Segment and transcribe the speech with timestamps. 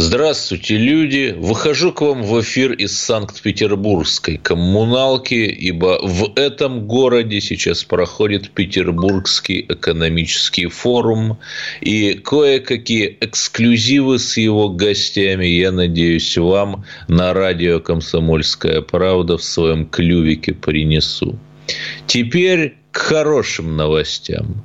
[0.00, 1.34] Здравствуйте, люди!
[1.36, 9.66] Выхожу к вам в эфир из Санкт-Петербургской коммуналки, ибо в этом городе сейчас проходит Петербургский
[9.68, 11.38] экономический форум,
[11.80, 19.84] и кое-какие эксклюзивы с его гостями, я надеюсь, вам на радио «Комсомольская правда» в своем
[19.84, 21.36] клювике принесу.
[22.06, 24.62] Теперь к хорошим новостям.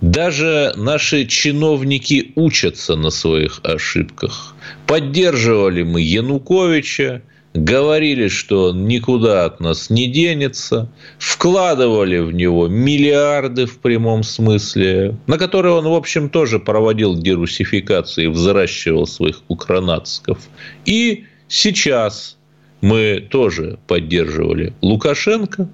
[0.00, 4.54] Даже наши чиновники учатся на своих ошибках.
[4.86, 7.22] Поддерживали мы Януковича,
[7.54, 15.16] говорили, что он никуда от нас не денется, вкладывали в него миллиарды в прямом смысле,
[15.26, 20.38] на которые он, в общем, тоже проводил дерусификацию и взращивал своих укронатсков.
[20.84, 22.36] И сейчас
[22.80, 25.68] мы тоже поддерживали Лукашенко,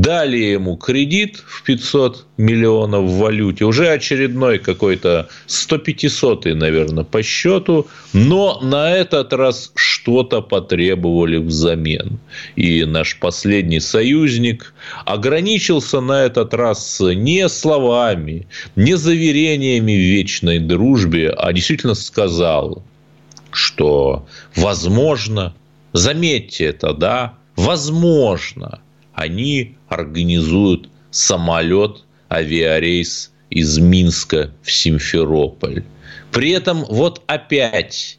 [0.00, 7.86] дали ему кредит в 500 миллионов в валюте, уже очередной какой-то 150 наверное, по счету,
[8.12, 12.18] но на этот раз что-то потребовали взамен.
[12.56, 14.74] И наш последний союзник
[15.06, 22.82] ограничился на этот раз не словами, не заверениями в вечной дружбе, а действительно сказал,
[23.50, 25.54] что возможно,
[25.94, 28.80] заметьте это, да, возможно–
[29.16, 35.84] они организуют самолет, авиарейс из Минска в Симферополь.
[36.32, 38.18] При этом вот опять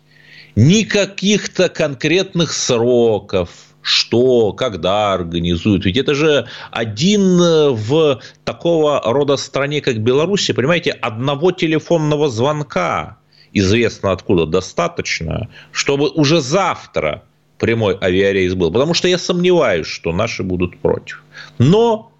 [0.55, 3.49] никаких-то конкретных сроков,
[3.81, 5.85] что, когда организуют.
[5.85, 7.37] Ведь это же один
[7.73, 13.17] в такого рода стране, как Беларусь, понимаете, одного телефонного звонка
[13.53, 17.23] известно откуда достаточно, чтобы уже завтра
[17.59, 21.23] прямой авиарейс был, потому что я сомневаюсь, что наши будут против.
[21.57, 22.11] Но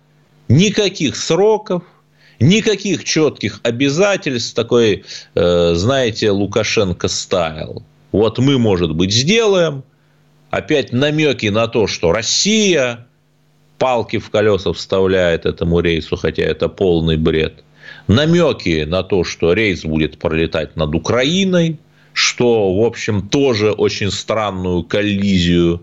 [0.47, 1.83] никаких сроков,
[2.39, 5.03] никаких четких обязательств, такой,
[5.35, 7.83] э, знаете, Лукашенко стайл.
[8.11, 9.83] Вот мы, может быть, сделаем.
[10.49, 13.07] Опять намеки на то, что Россия
[13.77, 17.63] палки в колеса вставляет этому рейсу, хотя это полный бред.
[18.07, 21.79] Намеки на то, что рейс будет пролетать над Украиной,
[22.13, 25.81] что, в общем, тоже очень странную коллизию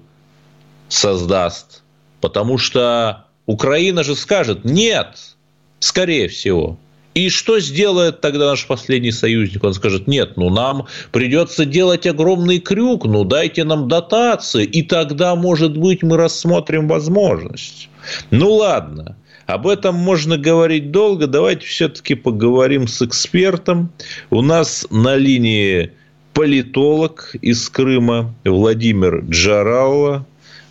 [0.89, 1.83] создаст.
[2.21, 5.37] Потому что Украина же скажет «нет»,
[5.79, 6.79] скорее всего.
[7.15, 9.63] И что сделает тогда наш последний союзник?
[9.63, 15.37] Он скажет, нет, ну нам придется делать огромный крюк, ну дайте нам дотации, и тогда,
[15.37, 17.89] может быть, мы рассмотрим возможность.
[18.31, 19.17] Ну ладно,
[19.47, 23.93] об этом можно говорить долго, давайте все-таки поговорим с экспертом.
[24.31, 25.93] У нас на линии
[26.33, 30.27] политолог из Крыма Владимир Джарауа.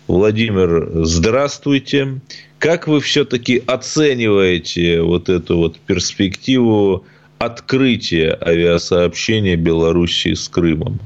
[0.06, 2.20] Владимир, здравствуйте.
[2.58, 7.04] Как вы все-таки оцениваете вот эту вот перспективу
[7.38, 11.00] открытия авиасообщения Белоруссии с Крымом?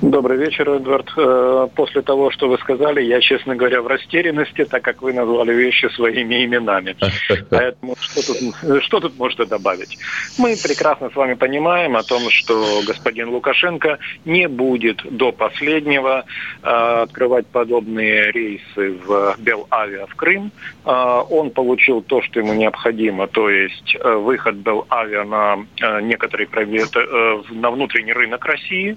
[0.00, 1.12] Добрый вечер, Эдвард.
[1.16, 5.52] Э, после того, что вы сказали, я, честно говоря, в растерянности, так как вы назвали
[5.52, 6.96] вещи своими именами.
[7.50, 9.98] Поэтому что тут, что тут можете добавить?
[10.38, 16.24] Мы прекрасно с вами понимаем о том, что господин Лукашенко не будет до последнего
[16.62, 20.52] э, открывать подобные рейсы в Белавиа в Крым.
[20.84, 26.48] Э, он получил то, что ему необходимо, то есть выход Белавиа на некоторые
[27.50, 28.96] на внутренний рынок России.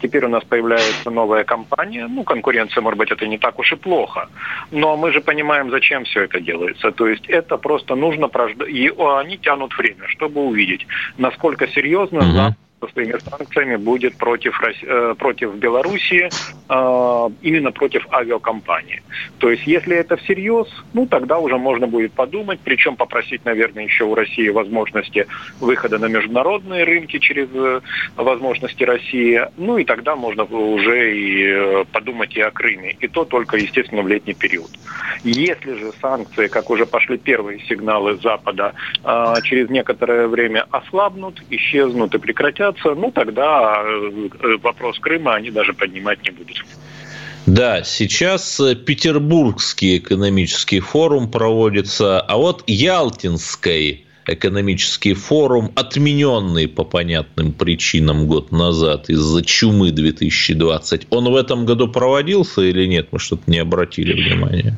[0.00, 2.06] Теперь теперь у нас появляется новая компания.
[2.08, 4.28] Ну, конкуренция, может быть, это не так уж и плохо.
[4.70, 6.90] Но мы же понимаем, зачем все это делается.
[6.90, 8.68] То есть это просто нужно прождать.
[8.68, 10.86] И они тянут время, чтобы увидеть,
[11.18, 12.54] насколько серьезно uh-huh
[12.88, 16.28] своими санкциями будет против, э, против Белоруссии,
[16.68, 19.02] э, именно против авиакомпании.
[19.38, 24.04] То есть, если это всерьез, ну, тогда уже можно будет подумать, причем попросить, наверное, еще
[24.04, 25.26] у России возможности
[25.60, 27.80] выхода на международные рынки через э,
[28.16, 29.40] возможности России.
[29.56, 32.96] Ну, и тогда можно уже и подумать и о Крыме.
[33.00, 34.70] И то только, естественно, в летний период.
[35.24, 38.74] Если же санкции, как уже пошли первые сигналы Запада,
[39.42, 45.72] через некоторое время ослабнут, исчезнут и прекратят, возвращаться, ну тогда э, вопрос Крыма они даже
[45.72, 46.64] поднимать не будут.
[47.46, 57.52] Да, сейчас э, Петербургский экономический форум проводится, а вот Ялтинский экономический форум, отмененный по понятным
[57.52, 63.08] причинам год назад из-за чумы 2020, он в этом году проводился или нет?
[63.12, 64.76] Мы что-то не обратили внимания.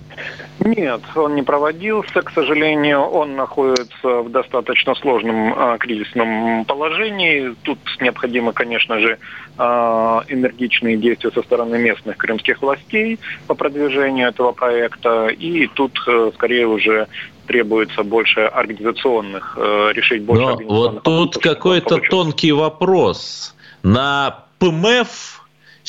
[0.61, 7.55] Нет, он не проводился, к сожалению, он находится в достаточно сложном э, кризисном положении.
[7.63, 9.19] Тут необходимо, конечно же,
[9.57, 9.63] э,
[10.29, 15.29] энергичные действия со стороны местных крымских властей по продвижению этого проекта.
[15.29, 17.07] И тут э, скорее уже
[17.49, 23.55] требуется больше организационных, э, решить больше Но организационных вот тут какой-то тонкий вопрос.
[23.83, 25.39] На ПМФ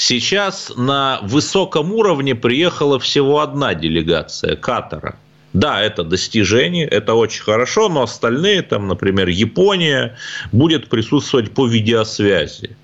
[0.01, 5.17] Сейчас на высоком уровне приехала всего одна делегация Катара.
[5.51, 10.15] Да, это достижение, это очень хорошо, но остальные, там, например, Япония,
[10.53, 12.77] будет присутствовать по видеосвязи.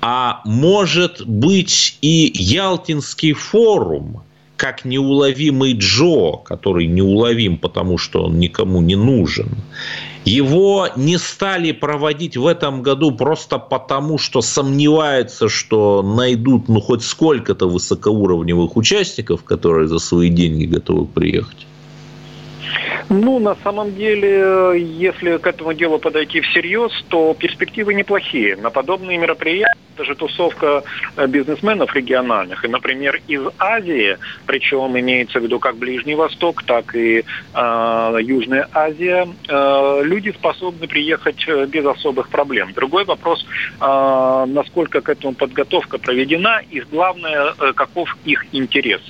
[0.00, 4.22] А может быть и Ялтинский форум,
[4.56, 9.48] как неуловимый Джо, который неуловим, потому что он никому не нужен.
[10.24, 17.04] Его не стали проводить в этом году просто потому, что сомневаются, что найдут ну хоть
[17.04, 21.66] сколько-то высокоуровневых участников, которые за свои деньги готовы приехать.
[23.08, 28.56] Ну, на самом деле, если к этому делу подойти всерьез, то перспективы неплохие.
[28.56, 30.82] На подобные мероприятия даже тусовка
[31.16, 32.64] э, бизнесменов региональных.
[32.64, 37.24] И, например, из Азии, причем имеется в виду как Ближний Восток, так и
[37.54, 42.72] э, Южная Азия, э, люди способны приехать э, без особых проблем.
[42.74, 43.46] Другой вопрос,
[43.80, 49.00] э, насколько к этому подготовка проведена, и главное, э, каков их интерес.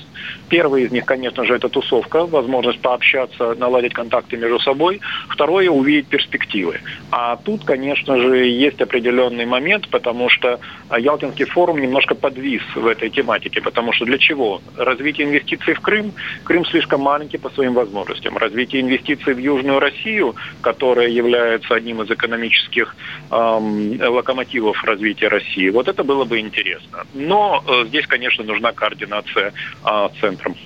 [0.49, 5.01] Первый из них, конечно же, это тусовка, возможность пообщаться, наладить контакты между собой.
[5.29, 6.81] Второе– увидеть перспективы.
[7.11, 10.61] А тут, конечно же, есть определенный момент, потому что
[10.97, 14.61] Ялтинский форум немножко подвис в этой тематике, потому что для чего?
[14.77, 16.13] Развитие инвестиций в Крым.
[16.45, 18.37] Крым слишком маленький по своим возможностям.
[18.37, 22.97] Развитие инвестиций в Южную Россию, которая является одним из экономических
[23.31, 27.05] эм, локомотивов развития России, вот это было бы интересно.
[27.15, 29.53] Но э, здесь, конечно, нужна координация
[29.85, 30.57] э, центром.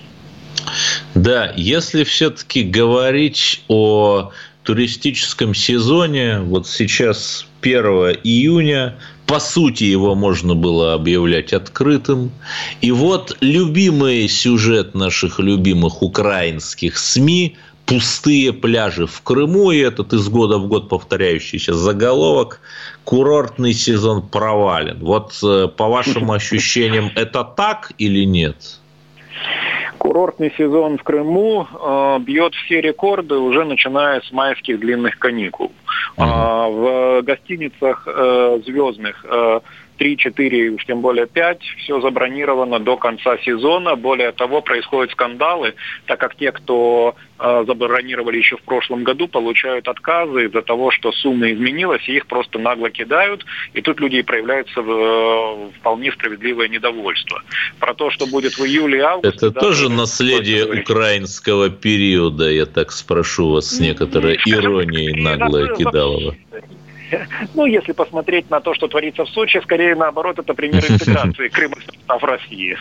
[1.15, 4.31] Да, если все-таки говорить о
[4.63, 7.85] туристическом сезоне, вот сейчас 1
[8.23, 8.97] июня,
[9.27, 12.31] по сути, его можно было объявлять открытым.
[12.81, 17.57] И вот любимый сюжет наших любимых украинских СМИ
[17.87, 22.61] пустые пляжи в Крыму, и этот из года в год повторяющийся заголовок
[23.03, 24.99] «Курортный сезон провален».
[25.01, 28.79] Вот э, по вашим ощущениям, это так или нет?
[30.01, 35.73] Курортный сезон в Крыму э, бьет все рекорды уже начиная с майских длинных каникул.
[36.17, 36.25] Uh-huh.
[36.25, 39.61] Э, в гостиницах э, звездных э,
[40.01, 43.97] 3-4, уж тем более 5, все забронировано до конца сезона.
[43.97, 45.75] Более того, происходят скандалы,
[46.07, 51.13] так как те, кто э, забронировали еще в прошлом году, получают отказы из-за того, что
[51.13, 53.45] сумма изменилась, и их просто нагло кидают.
[53.75, 57.43] И тут люди проявляются в, э, вполне справедливое недовольство.
[57.79, 59.37] Про то, что будет в июле и августе...
[59.37, 66.35] Это да, тоже наследие украинского периода, я так спрошу вас с некоторой иронией наглое Кидалова.
[67.55, 71.77] Ну, если посмотреть на то, что творится в Сочи, скорее наоборот, это пример интеграции Крыма
[72.09, 72.77] в России.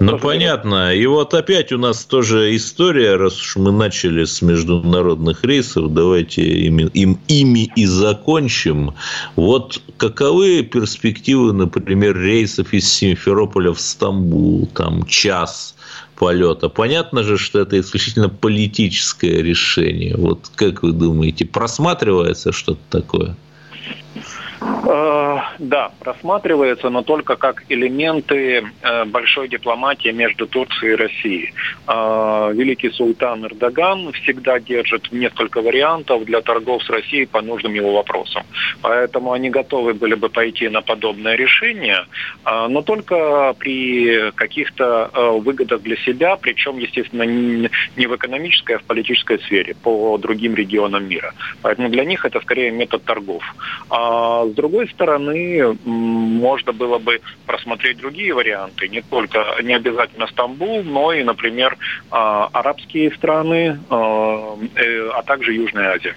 [0.00, 0.94] Ну, понятно.
[0.94, 6.42] И вот опять у нас тоже история, раз уж мы начали с международных рейсов, давайте
[6.42, 8.94] ими, им, ими и закончим.
[9.36, 15.76] Вот каковы перспективы, например, рейсов из Симферополя в Стамбул, там час
[16.20, 16.68] полета.
[16.68, 20.16] Понятно же, что это исключительно политическое решение.
[20.18, 23.36] Вот как вы думаете, просматривается что-то такое?
[24.82, 31.54] Э, да, рассматривается, но только как элементы э, большой дипломатии между Турцией и Россией.
[31.86, 37.92] Э, великий султан Эрдоган всегда держит несколько вариантов для торгов с Россией по нужным его
[37.92, 38.44] вопросам.
[38.82, 42.06] Поэтому они готовы были бы пойти на подобное решение,
[42.44, 45.10] но только при каких-то
[45.42, 51.08] выгодах для себя, причем, естественно, не в экономической, а в политической сфере, по другим регионам
[51.08, 51.34] мира.
[51.62, 53.42] Поэтому для них это скорее метод торгов.
[53.90, 60.82] А с другой стороны, можно было бы просмотреть другие варианты, не только, не обязательно Стамбул,
[60.84, 61.76] но и, например,
[62.10, 66.14] а, арабские страны, а, э, а также Южная Азия.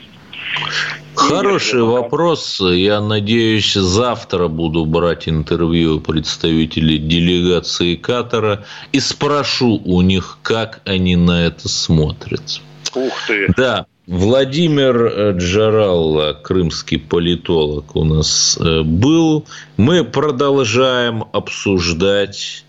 [1.15, 2.59] Хороший вопрос.
[2.59, 11.15] Я надеюсь, завтра буду брать интервью представителей делегации Катара и спрошу у них, как они
[11.15, 12.61] на это смотрят.
[12.95, 13.47] Ух ты!
[13.55, 19.45] Да, Владимир э, Джаралла, крымский политолог у нас э, был.
[19.77, 22.65] Мы продолжаем обсуждать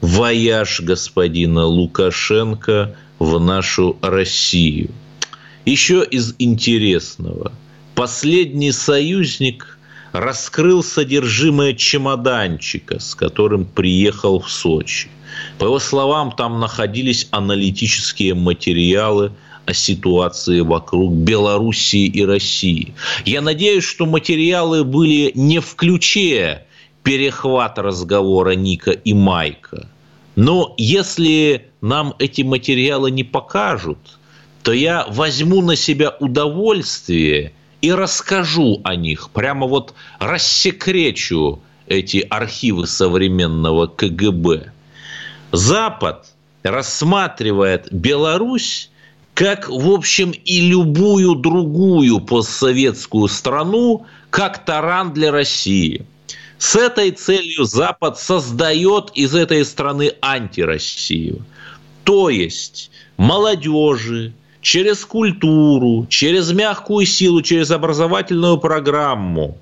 [0.00, 4.90] вояж господина Лукашенко в нашу Россию.
[5.66, 7.52] Еще из интересного.
[7.94, 9.78] Последний союзник
[10.12, 15.10] раскрыл содержимое чемоданчика, с которым приехал в Сочи–
[15.58, 19.32] По его словам, там находились аналитические материалы
[19.72, 22.94] ситуации вокруг Белоруссии и России.
[23.24, 26.64] Я надеюсь, что материалы были не в ключе
[27.02, 29.88] перехват разговора Ника и Майка.
[30.36, 33.98] Но если нам эти материалы не покажут,
[34.62, 42.86] то я возьму на себя удовольствие и расскажу о них, прямо вот рассекречу эти архивы
[42.86, 44.72] современного КГБ.
[45.52, 46.26] Запад
[46.62, 48.90] рассматривает Беларусь
[49.34, 56.04] как, в общем, и любую другую постсоветскую страну, как таран для России.
[56.58, 61.44] С этой целью Запад создает из этой страны антироссию.
[62.02, 69.56] То есть молодежи, через культуру, через мягкую силу, через образовательную программу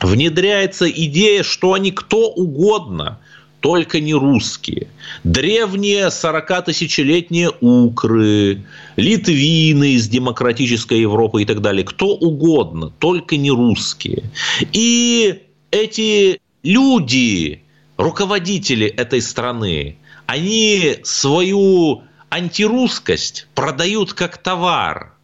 [0.00, 3.18] внедряется идея, что они кто угодно,
[3.60, 4.86] только не русские.
[5.24, 8.62] Древние 40-тысячелетние укры,
[8.96, 11.84] литвины из демократической Европы и так далее.
[11.84, 14.24] Кто угодно, только не русские.
[14.72, 17.62] И эти люди,
[17.96, 19.96] руководители этой страны,
[20.26, 25.14] они свою антирусскость продают как товар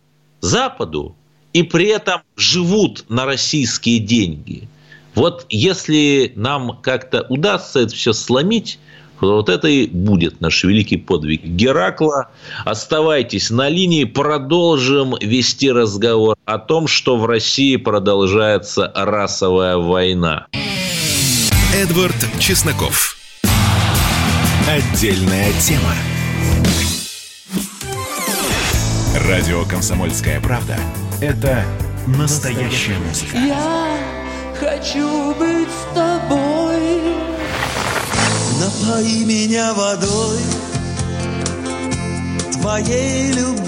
[0.40, 1.14] Западу
[1.52, 4.68] и при этом живут на российские деньги.
[5.14, 8.78] Вот если нам как-то удастся это все сломить,
[9.20, 12.30] вот это и будет наш великий подвиг Геракла.
[12.64, 20.46] Оставайтесь на линии, продолжим вести разговор о том, что в России продолжается расовая война.
[21.74, 23.16] Эдвард Чесноков.
[24.68, 25.94] Отдельная тема.
[29.28, 30.76] Радио «Комсомольская правда»–
[31.20, 31.64] это
[32.06, 33.36] настоящая музыка.
[33.36, 34.23] Я
[34.64, 37.02] хочу быть с тобой.
[38.60, 40.38] Напои меня водой
[42.52, 43.64] твоей любви.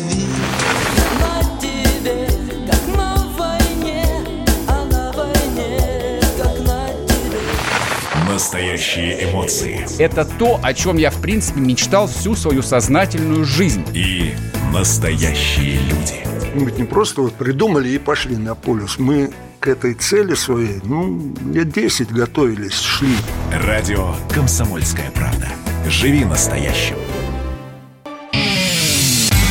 [8.28, 9.86] Настоящие эмоции.
[9.98, 13.82] Это то, о чем я, в принципе, мечтал всю свою сознательную жизнь.
[13.94, 14.34] И
[14.74, 16.35] настоящие люди.
[16.56, 18.98] Мы ведь не просто вот придумали и пошли на полюс.
[18.98, 23.14] Мы к этой цели своей, ну, лет 10 готовились, шли.
[23.52, 25.50] Радио «Комсомольская правда».
[25.86, 26.96] Живи настоящим.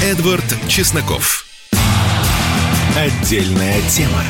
[0.04, 1.46] Эдвард Чесноков.
[2.98, 4.24] Отдельная тема.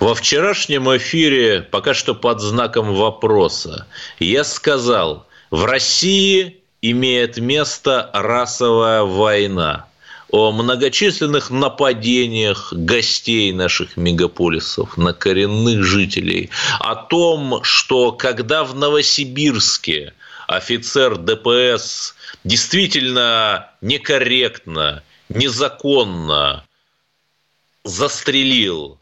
[0.00, 3.86] Во вчерашнем эфире, пока что под знаком вопроса,
[4.18, 9.84] я сказал, в России имеет место расовая война
[10.30, 20.14] о многочисленных нападениях гостей наших мегаполисов на коренных жителей, о том, что когда в Новосибирске
[20.46, 22.14] офицер ДПС
[22.44, 26.64] действительно некорректно, незаконно
[27.84, 28.98] застрелил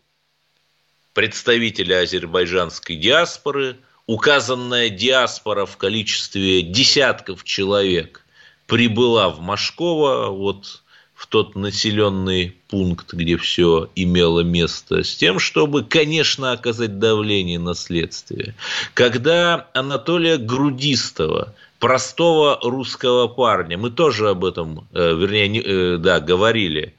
[1.15, 8.25] представителя азербайджанской диаспоры, указанная диаспора в количестве десятков человек
[8.67, 10.83] прибыла в Машково, вот
[11.15, 17.75] в тот населенный пункт, где все имело место, с тем, чтобы, конечно, оказать давление на
[17.75, 18.55] следствие.
[18.95, 26.19] Когда Анатолия Грудистого, простого русского парня, мы тоже об этом, э, вернее, не, э, да,
[26.19, 26.95] говорили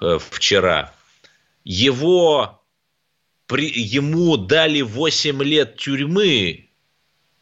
[0.00, 0.92] э, вчера,
[1.64, 2.60] его
[3.46, 6.65] при, ему дали 8 лет тюрьмы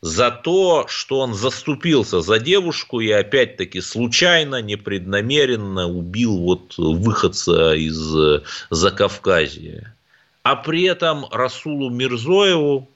[0.05, 8.15] за то, что он заступился за девушку и опять-таки случайно, непреднамеренно убил вот выходца из
[8.15, 9.97] э, Закавказья.
[10.43, 12.87] А при этом Расулу Мирзоеву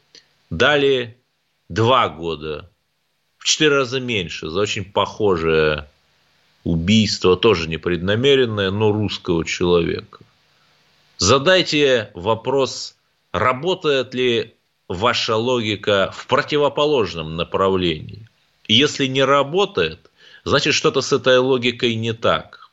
[0.50, 1.16] дали
[1.70, 2.68] два года,
[3.38, 5.88] в четыре раза меньше, за очень похожее
[6.62, 10.18] убийство, тоже непреднамеренное, но русского человека.
[11.16, 12.96] Задайте вопрос
[13.32, 14.57] работает ли
[14.88, 18.26] ваша логика в противоположном направлении.
[18.66, 20.10] если не работает,
[20.44, 22.70] значит что-то с этой логикой не так.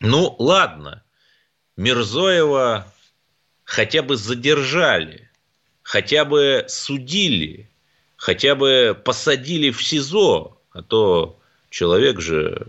[0.00, 1.02] Ну, ладно,
[1.76, 2.86] Мирзоева
[3.64, 5.30] хотя бы задержали,
[5.82, 7.70] хотя бы судили,
[8.16, 11.38] хотя бы посадили в СИЗО, а то
[11.70, 12.66] человек же,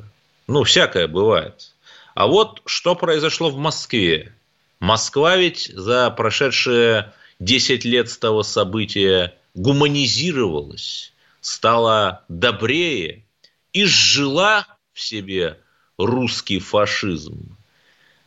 [0.48, 1.74] ну, всякое бывает.
[2.16, 4.34] А вот что произошло в Москве.
[4.80, 7.12] Москва ведь за прошедшие
[7.44, 13.26] 10 лет с того события гуманизировалась, стала добрее
[13.74, 15.60] и сжила в себе
[15.98, 17.58] русский фашизм.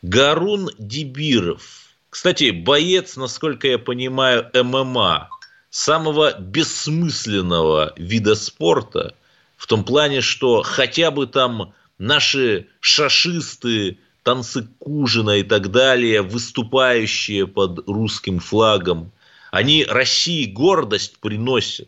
[0.03, 5.29] Гарун Дибиров, кстати, боец, насколько я понимаю, ММА,
[5.69, 9.15] самого бессмысленного вида спорта,
[9.55, 13.97] в том плане, что хотя бы там наши шашисты,
[14.27, 19.13] танцы Кужина и так далее, выступающие под русским флагом,
[19.51, 21.87] они России гордость приносят.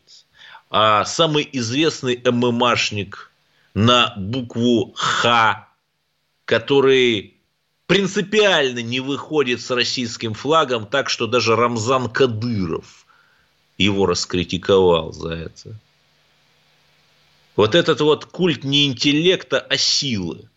[0.69, 3.29] А самый известный ММАшник
[3.73, 5.67] на букву Х,
[6.45, 7.35] который
[7.87, 13.05] принципиально не выходит с российским флагом, так что даже Рамзан Кадыров
[13.77, 15.75] его раскритиковал за это.
[17.57, 20.47] Вот этот вот культ не интеллекта, а силы.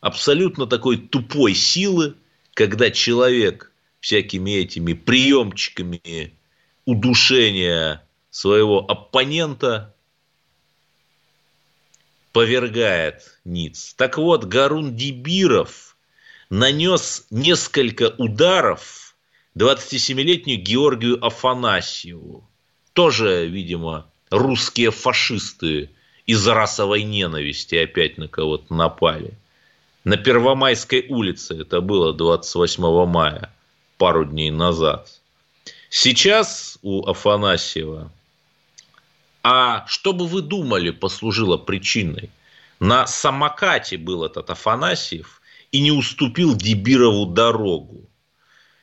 [0.00, 2.14] Абсолютно такой тупой силы,
[2.54, 6.32] когда человек всякими этими приемчиками
[6.84, 9.94] удушения своего оппонента
[12.32, 13.94] повергает ниц.
[13.96, 15.96] Так вот, Гарун Дибиров
[16.50, 19.16] нанес несколько ударов
[19.56, 22.48] 27-летнюю Георгию Афанасьеву.
[22.92, 25.90] Тоже, видимо, русские фашисты
[26.26, 29.34] из расовой ненависти опять на кого-то напали.
[30.08, 33.52] На Первомайской улице это было 28 мая,
[33.98, 35.20] пару дней назад.
[35.90, 38.10] Сейчас у Афанасьева,
[39.42, 42.30] а что бы вы думали послужило причиной?
[42.80, 48.08] На самокате был этот Афанасьев и не уступил Дебирову дорогу.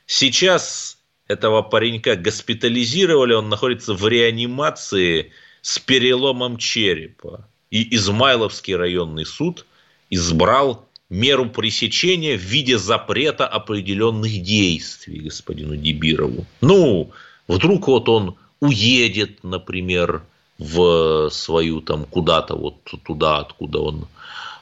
[0.05, 5.31] Сейчас этого паренька госпитализировали, он находится в реанимации–
[5.65, 7.49] с переломом черепа.
[7.71, 9.65] И Измайловский районный суд
[10.11, 16.45] избрал меру пресечения в виде запрета определенных действий господину Дебирову.
[16.61, 17.11] Ну,
[17.47, 20.23] вдруг вот он уедет, например,
[20.57, 24.07] в свою там куда-то вот туда, откуда он,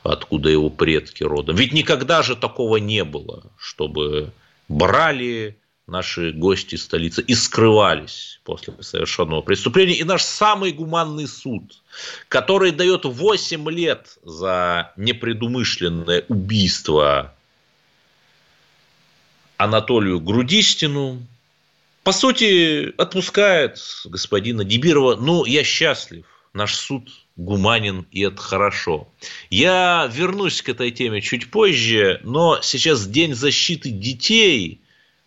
[0.04, 1.56] откуда его предки родом.
[1.56, 4.32] Ведь никогда же такого не было, чтобы
[4.68, 9.96] брали наши гости столицы и скрывались после совершенного преступления.
[9.96, 11.82] И наш самый гуманный суд,
[12.30, 17.34] который дает 8 лет за непредумышленное убийство
[19.58, 21.26] Анатолию Грудистину,
[22.04, 25.16] по сути, отпускает господина Дебирова.
[25.16, 26.26] Ну, я счастлив.
[26.54, 29.08] Наш суд гуманен, и это хорошо.
[29.50, 34.80] Я вернусь к этой теме чуть позже, но сейчас День защиты детей–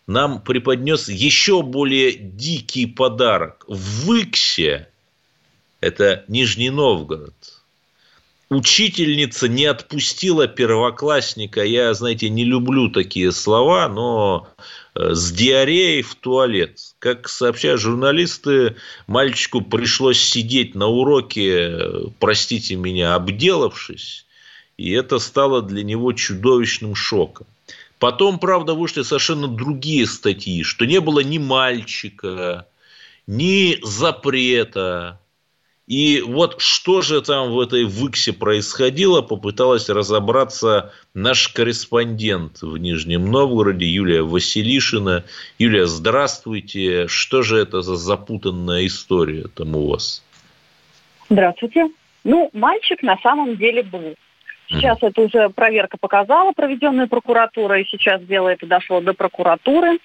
[0.07, 3.65] нам преподнес еще более дикий подарок.
[3.67, 4.87] В Выксе,
[5.81, 7.33] это Нижний Новгород,
[8.49, 14.47] учительница не отпустила первоклассника, я, знаете, не люблю такие слова, но
[14.95, 16.79] э, с диареей в туалет.
[16.99, 24.25] Как сообщают журналисты, мальчику пришлось сидеть на уроке, простите меня, обделавшись,
[24.77, 27.45] и это стало для него чудовищным шоком.
[27.99, 32.67] Потом, правда, вышли совершенно другие статьи, что не было ни мальчика,
[33.25, 35.19] ни запрета.
[35.87, 43.31] И вот что же там в этой выксе происходило, попыталась разобраться наш корреспондент в Нижнем
[43.31, 45.23] Новгороде Юлия Василишина.
[45.57, 47.07] Юлия, здравствуйте.
[47.07, 50.23] Что же это за запутанная история там у вас?
[51.29, 51.87] Здравствуйте.
[52.25, 54.13] Ну, мальчик на самом деле был.
[54.67, 57.87] Сейчас это уже проверка показала, проведенная прокуратурой.
[57.89, 59.99] Сейчас дело это дошло до прокуратуры.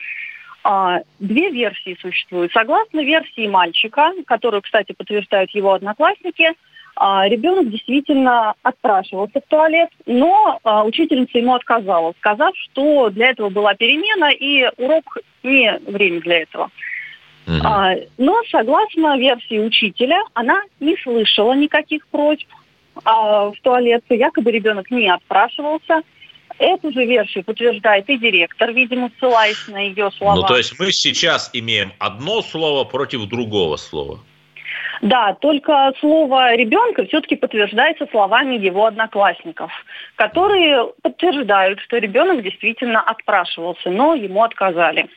[0.65, 2.53] А, две версии существуют.
[2.53, 6.53] Согласно версии мальчика, которую, кстати, подтверждают его одноклассники,
[6.95, 13.49] а, ребенок действительно отпрашивался в туалет, но а, учительница ему отказала, сказав, что для этого
[13.49, 16.71] была перемена и урок не время для этого.
[17.45, 18.09] Uh-huh.
[18.19, 22.47] Но согласно версии учителя, она не слышала никаких просьб
[23.05, 26.03] а, в туалет, якобы ребенок не отпрашивался.
[26.59, 30.37] Эту же версию подтверждает и директор, видимо, ссылаясь на ее слова.
[30.37, 34.21] Ну, то есть мы сейчас имеем одно слово против другого слова.
[35.01, 39.73] Да, только слово ребенка все-таки подтверждается словами его одноклассников,
[40.15, 45.09] которые подтверждают, что ребенок действительно отпрашивался, но ему отказали.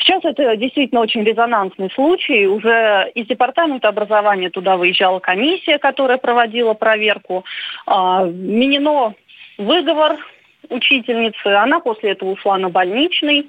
[0.00, 2.46] Сейчас это действительно очень резонансный случай.
[2.46, 7.44] Уже из департамента образования туда выезжала комиссия, которая проводила проверку.
[7.86, 9.14] А, Менено
[9.58, 10.16] выговор
[10.70, 11.48] учительницы.
[11.48, 13.46] Она после этого ушла на больничный.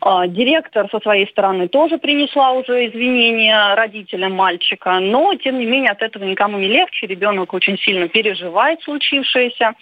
[0.00, 5.92] А, директор со своей стороны тоже принесла уже извинения родителям мальчика, но, тем не менее,
[5.92, 7.06] от этого никому не легче.
[7.06, 9.74] Ребенок очень сильно переживает случившееся.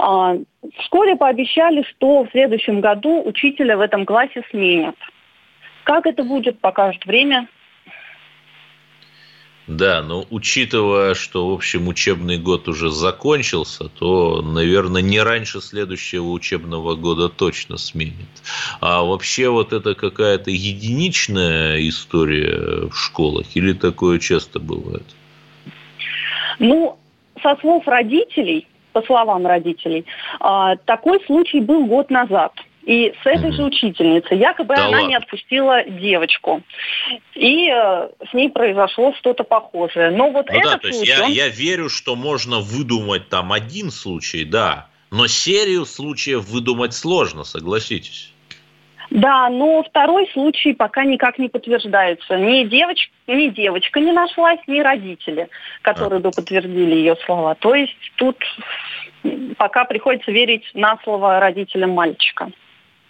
[0.00, 4.96] А, в школе пообещали, что в следующем году учителя в этом классе сменят.
[5.88, 7.48] Как это будет, покажет время.
[9.66, 16.28] Да, но учитывая, что, в общем, учебный год уже закончился, то, наверное, не раньше следующего
[16.28, 18.28] учебного года точно сменит.
[18.82, 25.06] А вообще вот это какая-то единичная история в школах или такое часто бывает?
[26.58, 26.98] Ну,
[27.42, 30.04] со слов родителей, по словам родителей,
[30.38, 32.52] а, такой случай был год назад.
[32.88, 35.08] И с этой же учительницей якобы Да она ладно?
[35.08, 36.62] не отпустила девочку.
[37.34, 40.10] И э, с ней произошло что-то похожее.
[40.10, 43.28] Но вот Ну этот да, то есть случай, я, он- я верю, что можно выдумать
[43.28, 48.32] там один случай, да, но серию случаев выдумать сложно, согласитесь.
[49.10, 52.38] Да, но второй случай пока никак не подтверждается.
[52.38, 55.48] Ни девочка, ни девочка не нашлась, ни родители,
[55.82, 57.54] которые бы подтвердили ее слова.
[57.54, 58.38] То есть тут
[59.58, 62.50] пока приходится верить на слово родителям мальчика.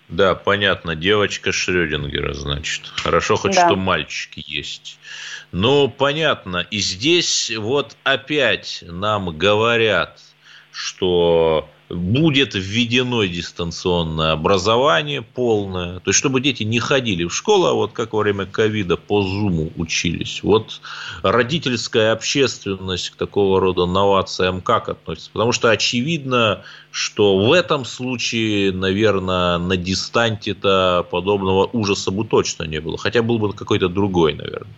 [0.09, 2.87] Да, понятно, девочка Шрёдингера, значит.
[2.97, 3.67] Хорошо хоть, Да.
[3.67, 4.99] что мальчики есть.
[5.53, 6.67] Ну, понятно.
[6.71, 10.21] И здесь вот опять нам говорят,
[10.73, 16.01] что будет введено дистанционное образование полное.
[16.01, 19.23] То есть, чтобы дети не ходили в школу, а вот как во время ковида по
[19.23, 20.43] Зуму учились.
[20.43, 20.81] Вот
[21.23, 25.31] родительская общественность к такого рода новациям как относится?
[25.33, 32.81] Потому что очевидно, что в этом случае, наверное, на дистанте-то подобного ужаса бы точно не
[32.81, 32.99] было.
[32.99, 34.73] Хотя был бы какой-то другой, наверное.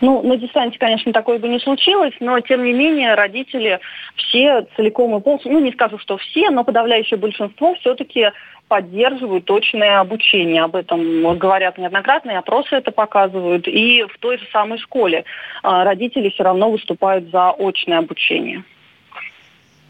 [0.00, 3.80] Ну, на дистанции, конечно, такое бы не случилось, но, тем не менее, родители
[4.16, 8.30] все целиком и полностью, ну, не скажу, что все, но подавляющее большинство все-таки
[8.68, 10.62] поддерживают точное обучение.
[10.62, 13.66] Об этом говорят неоднократно, и опросы это показывают.
[13.66, 15.24] И в той же самой школе
[15.62, 18.62] а, родители все равно выступают за очное обучение.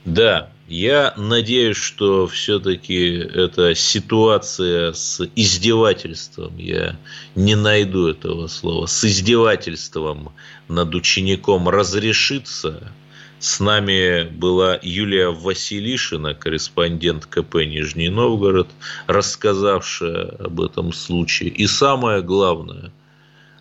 [0.06, 6.96] Да, я надеюсь, что все-таки эта ситуация с издевательством, я
[7.34, 10.32] не найду этого слова, с издевательством
[10.68, 12.92] над учеником разрешится.
[13.40, 18.68] С нами была Юлия Василишина, корреспондент КП Нижний Новгород,
[19.08, 21.48] рассказавшая об этом случае.
[21.48, 22.92] И самое главное,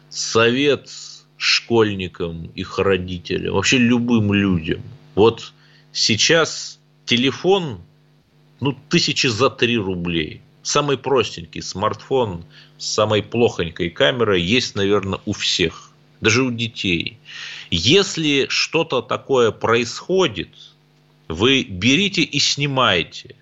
[0.10, 0.89] совет
[1.38, 4.84] школьникам, их родителям, вообще любым людям.
[5.15, 5.54] Вот
[5.91, 6.79] сейчас
[7.10, 7.82] телефон,
[8.60, 10.41] ну, тысячи за три рублей.
[10.62, 12.45] Самый простенький смартфон
[12.78, 15.91] с самой плохонькой камерой есть, наверное, у всех,
[16.22, 17.17] даже у детей.
[17.72, 20.50] Если что-то такое происходит,
[21.28, 23.36] вы берите и снимаете.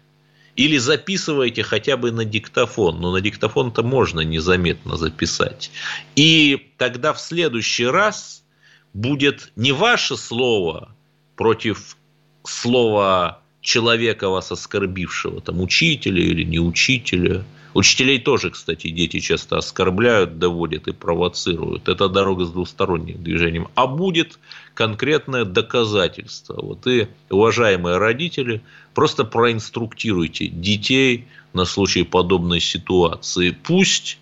[0.56, 3.02] Или записывайте хотя бы на диктофон.
[3.02, 5.72] Но на диктофон-то можно незаметно записать.
[6.16, 8.44] И тогда в следующий раз
[8.94, 10.96] будет не ваше слово
[11.36, 11.98] против
[12.46, 17.44] слова человека вас оскорбившего, там, учителя или не учителя.
[17.74, 21.90] Учителей тоже, кстати, дети часто оскорбляют, доводят и провоцируют.
[21.90, 23.68] Это дорога с двусторонним движением.
[23.76, 24.40] А будет
[24.74, 26.58] конкретное доказательство.
[26.62, 28.62] Вот и, уважаемые родители,
[28.96, 33.52] просто проинструктируйте детей на случай подобной ситуации.
[33.64, 34.18] Пусть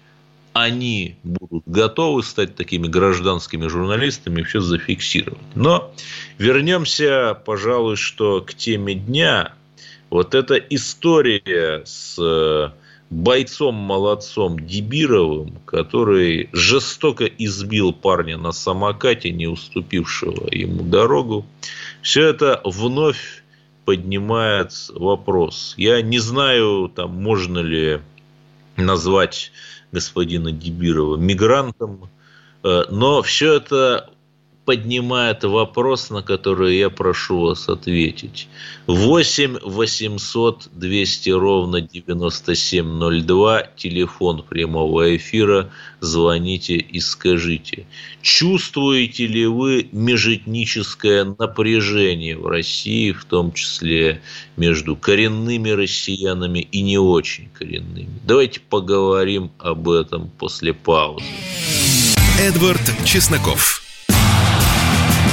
[0.56, 5.38] они будут готовы стать такими гражданскими журналистами и все зафиксировать.
[5.54, 5.94] Но
[6.38, 9.54] вернемся, пожалуй, что к теме дня.
[10.10, 12.72] Вот эта история с
[13.10, 21.46] бойцом-молодцом Дебировым, который жестоко избил парня на самокате, не уступившего ему дорогу.
[22.02, 23.44] Все это вновь
[23.84, 25.74] поднимает вопрос.
[25.76, 28.00] Я не знаю, там, можно ли
[28.78, 29.52] назвать
[29.96, 32.10] господина Дебирова мигрантом,
[32.64, 34.10] э, но все это
[34.66, 38.48] поднимает вопрос, на который я прошу вас ответить.
[38.88, 47.86] 8 800 200 ровно 9702, телефон прямого эфира, звоните и скажите,
[48.22, 54.22] чувствуете ли вы межэтническое напряжение в России, в том числе
[54.58, 58.10] между коренными россиянами и не очень коренными?
[58.26, 61.26] Давайте поговорим об этом после паузы.
[62.40, 63.85] Эдвард Чесноков.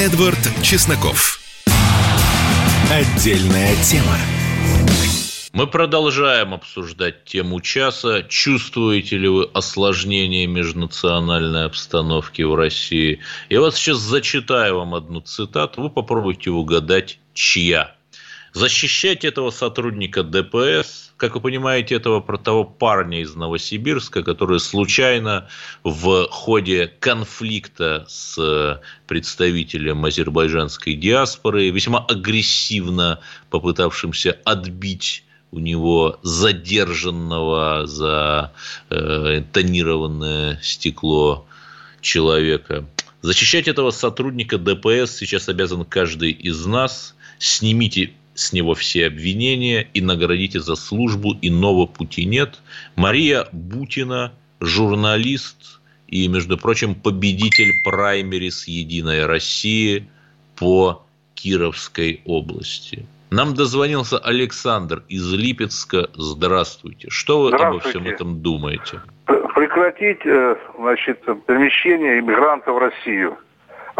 [0.00, 1.40] Эдвард Чесноков.
[2.90, 4.16] Отдельная тема.
[5.52, 8.22] Мы продолжаем обсуждать тему часа.
[8.22, 13.20] Чувствуете ли вы осложнение межнациональной обстановки в России?
[13.50, 15.82] Я вот сейчас зачитаю вам одну цитату.
[15.82, 17.94] Вы попробуйте угадать, чья.
[18.52, 25.48] Защищать этого сотрудника ДПС, как вы понимаете, этого про того парня из Новосибирска, который случайно
[25.84, 38.52] в ходе конфликта с представителем азербайджанской диаспоры, весьма агрессивно попытавшимся отбить у него задержанного за
[38.88, 41.46] э, тонированное стекло
[42.00, 42.86] человека.
[43.22, 47.14] Защищать этого сотрудника ДПС сейчас обязан каждый из нас.
[47.38, 52.60] Снимите с него все обвинения и наградите за службу, иного пути нет.
[52.96, 60.08] Мария Бутина, журналист и, между прочим, победитель праймерис «Единой России»
[60.56, 63.04] по Кировской области.
[63.30, 66.08] Нам дозвонился Александр из Липецка.
[66.14, 67.08] Здравствуйте.
[67.10, 67.76] Что вы Здравствуйте.
[67.76, 69.02] обо всем этом думаете?
[69.26, 73.38] Прекратить э, значит, перемещение иммигрантов в Россию–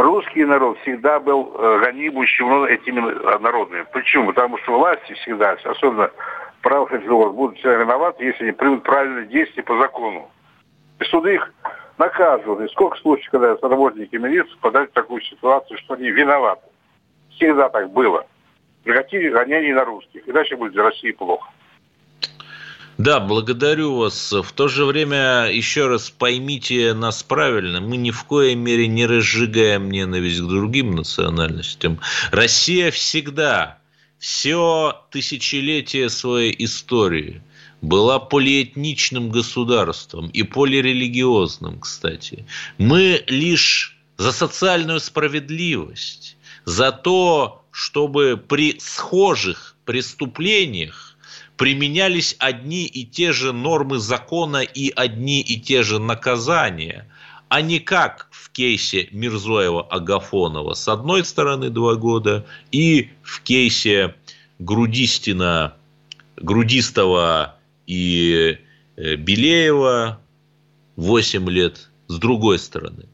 [0.02, 3.00] русский народ всегда был э, гоним этими
[3.40, 3.84] народами.
[3.92, 4.28] Почему?
[4.28, 6.10] Потому что власти всегда, особенно
[6.62, 10.30] правоохранительные будут всегда виноваты, если они примут правильные действия по закону.
[10.98, 11.52] И суды их
[11.98, 12.68] наказывают.
[12.68, 16.66] И сколько случаев, когда работники милиции попадают в такую ситуацию, что они виноваты.
[17.30, 18.26] Всегда так было.
[18.84, 20.22] Прекратили гонения на русских.
[20.26, 21.48] Иначе будет для России плохо.
[23.00, 24.30] Да, благодарю вас.
[24.30, 29.06] В то же время, еще раз поймите нас правильно, мы ни в коей мере не
[29.06, 31.98] разжигаем ненависть к другим национальностям.
[32.30, 33.78] Россия всегда,
[34.18, 37.42] все тысячелетие своей истории
[37.80, 42.44] была полиэтничным государством и полирелигиозным, кстати.
[42.76, 46.36] Мы лишь за социальную справедливость,
[46.66, 51.09] за то, чтобы при схожих преступлениях
[51.60, 57.06] применялись одни и те же нормы закона и одни и те же наказания,
[57.50, 64.14] а не как в кейсе Мирзоева-Агафонова с одной стороны два года и в кейсе
[64.58, 65.74] Грудистина,
[66.38, 68.56] Грудистова и
[68.96, 70.18] э, Белеева
[70.96, 73.04] 8 лет с другой стороны.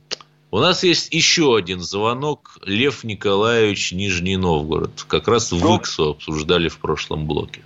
[0.52, 2.58] У нас есть еще один звонок.
[2.64, 5.04] Лев Николаевич, Нижний Новгород.
[5.08, 7.62] Как раз в ИКСу обсуждали в прошлом блоке.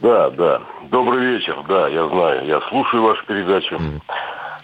[0.00, 0.62] Да, да.
[0.90, 1.56] Добрый вечер.
[1.68, 2.46] Да, я знаю.
[2.46, 3.78] Я слушаю вашу передачу.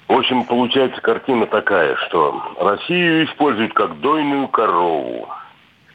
[0.09, 5.29] В общем, получается картина такая, что Россию используют как дойную корову.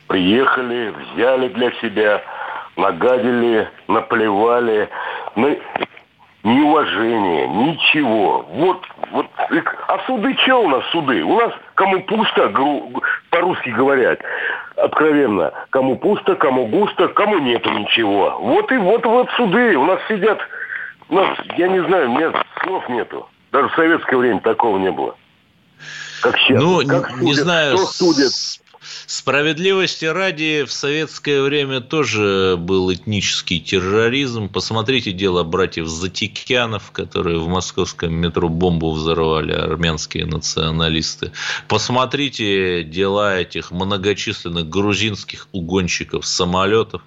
[0.08, 2.24] Приехали, взяли для себя,
[2.78, 4.90] нагадили, наплевали.
[5.36, 5.60] Ну,
[6.48, 8.46] неуважение, ничего.
[8.50, 9.26] Вот, вот.
[9.88, 11.24] А суды что у нас суды?
[11.24, 12.52] У нас кому пусто,
[13.30, 14.20] по-русски говорят,
[14.78, 18.38] откровенно, кому пусто, кому густо, кому нету ничего.
[18.40, 19.76] Вот и вот вот суды.
[19.76, 20.40] У нас сидят,
[21.10, 22.32] у нас, я не знаю, у меня
[22.64, 23.28] слов нету.
[23.52, 25.16] Даже в советское время такого не было.
[26.22, 26.62] Как сейчас.
[26.62, 28.32] Ну, как судят, не знаю, что судят.
[29.06, 34.50] Справедливости ради, в советское время тоже был этнический терроризм.
[34.50, 41.32] Посмотрите дело братьев Затикянов, которые в московском метро бомбу взорвали, армянские националисты.
[41.68, 47.02] Посмотрите дела этих многочисленных грузинских угонщиков самолетов.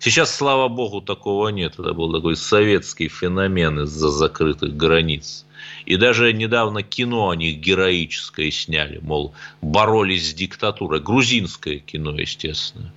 [0.00, 1.74] Сейчас, слава богу, такого нет.
[1.78, 5.44] Это был такой советский феномен из-за закрытых границ.
[5.86, 11.00] И даже недавно кино о них героическое сняли, мол, боролись с диктатурой.
[11.00, 12.92] Грузинское кино, естественно.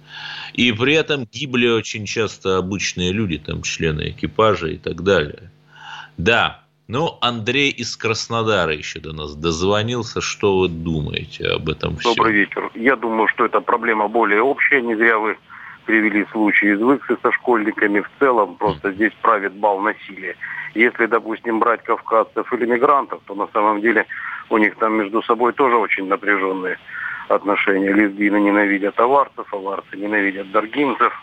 [0.53, 5.51] И при этом гибли очень часто обычные люди, там члены экипажа и так далее.
[6.17, 10.21] Да, ну, Андрей из Краснодара еще до нас дозвонился.
[10.21, 12.13] Что вы думаете об этом всем?
[12.15, 12.69] Добрый вечер.
[12.75, 14.81] Я думаю, что эта проблема более общая.
[14.81, 15.37] Не зря вы
[15.85, 18.01] привели случаи из Выксы со школьниками.
[18.01, 20.35] В целом просто здесь правит бал насилия.
[20.73, 24.05] Если, допустим, брать кавказцев или мигрантов, то на самом деле
[24.49, 26.77] у них там между собой тоже очень напряженные
[27.29, 27.91] отношения.
[27.91, 31.13] Лезгины ненавидят аварцев, аварцы ненавидят даргинцев,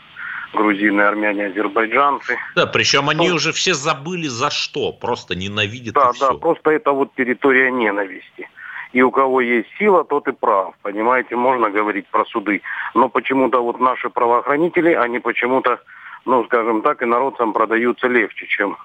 [0.53, 2.37] грузины, армяне, азербайджанцы.
[2.55, 6.29] Да, причем они ну, уже все забыли за что, просто ненавидят Да, и все.
[6.29, 8.49] да, просто это вот территория ненависти.
[8.93, 10.75] И у кого есть сила, тот и прав.
[10.83, 12.63] Понимаете, можно говорить про суды.
[12.95, 15.79] Но почему-то вот наши правоохранители, они почему-то,
[16.25, 18.77] ну, скажем так, и народцам продаются легче, чем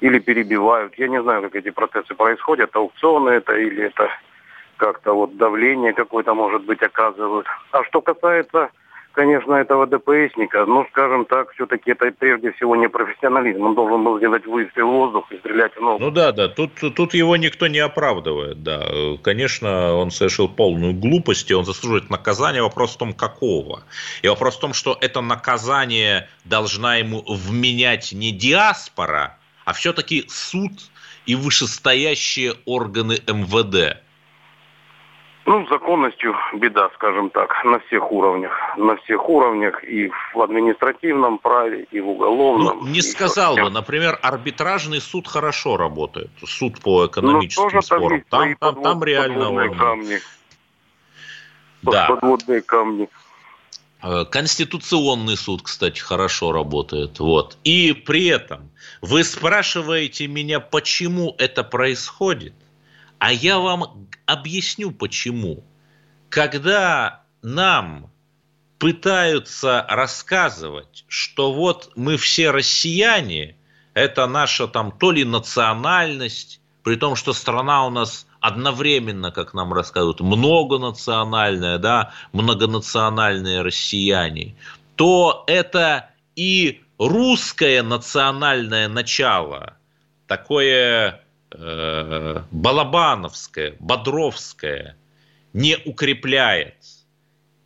[0.00, 0.94] или перебивают.
[0.98, 4.10] Я не знаю, как эти процессы происходят, аукционы это или это
[4.76, 7.46] как-то вот давление какое-то, может быть, оказывают.
[7.72, 8.70] А что касается,
[9.16, 13.62] конечно, этого ДПСника, ну, скажем так, все-таки это прежде всего не профессионализм.
[13.62, 16.04] Он должен был сделать выстрел в воздух и стрелять в ногу.
[16.04, 18.86] Ну да, да, тут, тут его никто не оправдывает, да.
[19.22, 22.62] Конечно, он совершил полную глупость, и он заслуживает наказания.
[22.62, 23.82] Вопрос в том, какого.
[24.22, 30.72] И вопрос в том, что это наказание должна ему вменять не диаспора, а все-таки суд
[31.24, 34.05] и вышестоящие органы МВД.
[35.46, 38.52] Ну, с законностью беда, скажем так, на всех уровнях.
[38.76, 42.80] На всех уровнях и в административном праве, и в уголовном.
[42.80, 48.24] Ну, не сказал бы, например, арбитражный суд хорошо работает, суд по экономическим Ну, спорам.
[48.28, 50.18] Там, там, там реально камни.
[51.82, 52.06] Да.
[52.08, 53.08] Подводные камни.
[54.02, 57.20] Э, Конституционный суд, кстати, хорошо работает.
[57.20, 57.56] Вот.
[57.62, 62.54] И при этом вы спрашиваете меня, почему это происходит,
[63.18, 65.64] а я вам объясню, почему.
[66.28, 68.10] Когда нам
[68.78, 73.56] пытаются рассказывать, что вот мы все россияне,
[73.94, 79.72] это наша там то ли национальность, при том, что страна у нас одновременно, как нам
[79.72, 84.54] рассказывают, многонациональная, да, многонациональные россияне,
[84.94, 89.76] то это и русское национальное начало,
[90.26, 94.96] такое э, балабановское, бодровское,
[95.52, 96.76] не укрепляет.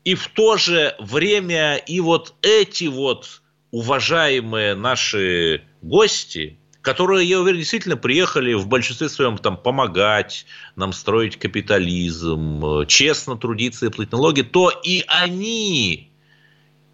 [0.04, 7.58] И в то же время и вот эти вот уважаемые наши гости, которые, я уверен,
[7.58, 14.42] действительно приехали в большинстве своем там помогать нам строить капитализм, честно трудиться и платить налоги,
[14.42, 16.10] то и они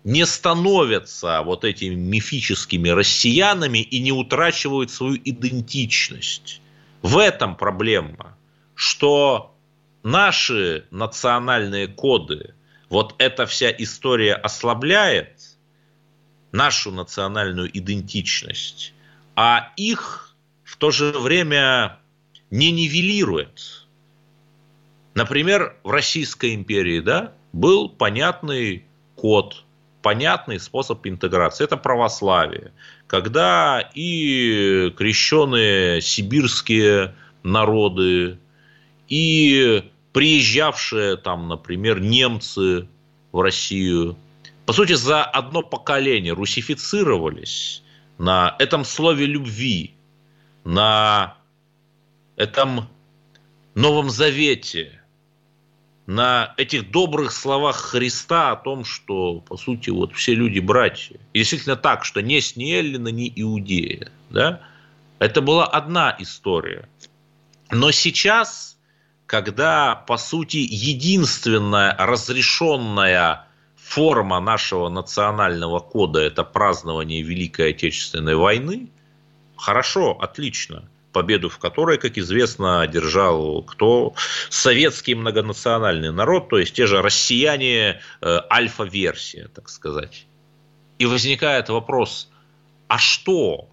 [0.02, 6.60] не становятся вот этими мифическими россиянами и не утрачивают свою идентичность.
[7.06, 8.36] В этом проблема,
[8.74, 9.54] что
[10.02, 12.56] наши национальные коды,
[12.88, 15.56] вот эта вся история ослабляет
[16.50, 18.92] нашу национальную идентичность,
[19.36, 22.00] а их в то же время
[22.50, 23.86] не нивелирует.
[25.14, 29.64] Например, в Российской империи да, был понятный код,
[30.06, 31.64] понятный способ интеграции.
[31.64, 32.70] Это православие.
[33.08, 38.38] Когда и крещенные сибирские народы,
[39.08, 42.86] и приезжавшие там, например, немцы
[43.32, 44.16] в Россию,
[44.64, 47.82] по сути, за одно поколение русифицировались
[48.16, 49.96] на этом слове любви,
[50.62, 51.36] на
[52.36, 52.88] этом
[53.74, 55.00] Новом Завете,
[56.06, 61.16] на этих добрых словах Христа о том, что, по сути, вот все люди братья.
[61.32, 64.10] И действительно так, что не с ни Эллина, ни Иудея.
[64.30, 64.60] Да?
[65.18, 66.88] Это была одна история.
[67.70, 68.78] Но сейчас,
[69.26, 78.90] когда, по сути, единственная разрешенная форма нашего национального кода– это празднование Великой Отечественной войны,
[79.56, 80.88] хорошо, отлично.
[81.16, 84.12] Победу в которой, как известно, одержал кто?
[84.50, 90.26] Советский многонациональный народ, то есть те же россияне, э, альфа-версия, так сказать.
[90.98, 92.28] И возникает вопрос,
[92.86, 93.70] а что?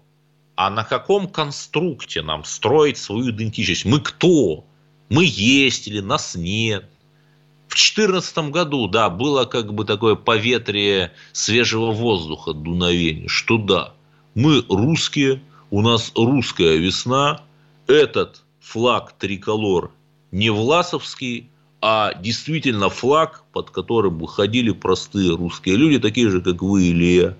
[0.56, 3.84] А на каком конструкте нам строить свою идентичность?
[3.84, 4.64] Мы кто?
[5.10, 6.86] Мы есть или нас нет?
[7.68, 13.92] В 2014 году, да, было как бы такое поветрие свежего воздуха, дуновение, что да,
[14.34, 15.42] мы русские,
[15.74, 17.40] у нас русская весна,
[17.86, 19.90] этот флаг триколор
[20.30, 21.48] не власовский,
[21.80, 27.34] а действительно флаг, под которым выходили простые русские люди, такие же, как вы или я,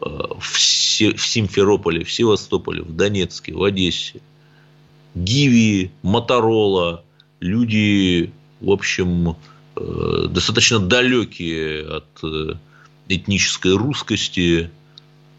[0.00, 0.58] э, в
[1.26, 4.20] Симферополе, в Севастополе, в Донецке, в Одессе.
[5.14, 7.04] Гиви, Моторола,
[7.40, 9.36] люди, в общем,
[9.74, 12.54] Э, достаточно далекие от э,
[13.08, 14.70] этнической русскости,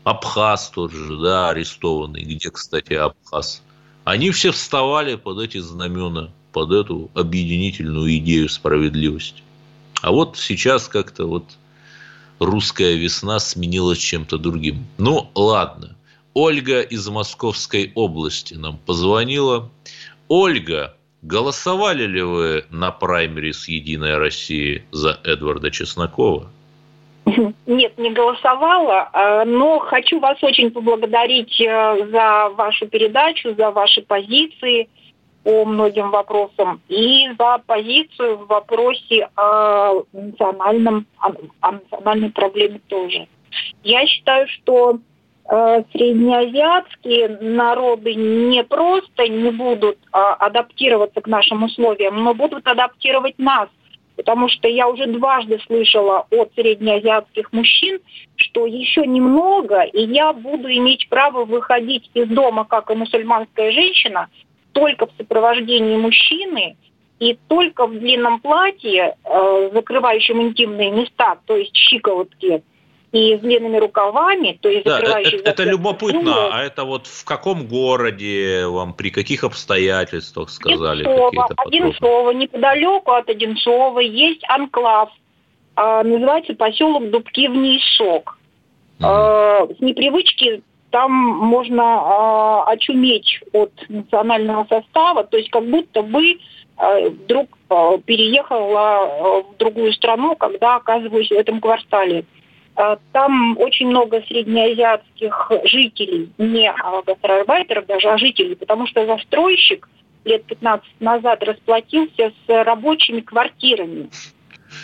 [0.04, 3.62] Абхаз тот же, да, арестованный, где, кстати, Абхаз.
[4.04, 9.44] Они все вставали под эти знамена, под эту объединительную идею справедливости.
[10.02, 11.46] А вот сейчас как-то вот
[12.40, 14.86] русская весна сменилась чем-то другим.
[14.98, 15.96] Ну, ладно.
[16.34, 19.72] Ольга из Московской области нам позвонила.
[20.28, 26.52] Ольга, Голосовали ли вы на праймере с «Единой России» за Эдварда Чеснокова?
[27.66, 34.02] Нет, не голосовала, а, но хочу вас очень поблагодарить э, за вашу передачу, за ваши
[34.02, 34.90] позиции
[35.44, 41.06] по многим вопросам и за позицию в вопросе о, национальном,
[41.60, 43.28] о национальной проблеме тоже.
[43.84, 45.00] Я считаю, что
[45.50, 53.38] Э, среднеазиатские народы не просто не будут а, адаптироваться к нашим условиям, но будут адаптировать
[53.38, 53.68] нас.
[54.16, 58.00] Потому что я уже дважды слышала от среднеазиатских мужчин,
[58.36, 64.30] что еще немного, и я буду иметь право выходить из дома, как и мусульманская женщина,
[64.72, 66.78] только в сопровождении мужчины
[67.20, 72.64] и только в длинном платье, э, закрывающем интимные места, то есть щиколотки,
[73.14, 75.40] и с длинными рукавами, то есть да, закрывающие...
[75.42, 81.04] Это, это любопытно, а это вот в каком городе вам, при каких обстоятельствах сказали?
[81.04, 85.12] Одинцово, Одинцово, неподалеку от Одинцова есть анклав,
[85.76, 88.40] а, называется поселок Дубки в Нишок.
[89.00, 89.78] Mm.
[89.78, 96.40] С непривычки там можно а, очуметь от национального состава, то есть как будто бы
[96.78, 102.26] а, вдруг а, переехала в другую страну, когда оказываюсь в этом квартале.
[103.12, 106.74] Там очень много среднеазиатских жителей, не
[107.06, 109.88] гастарбайтеров даже, а жителей, потому что застройщик
[110.26, 114.10] лет 15 назад расплатился с рабочими квартирами.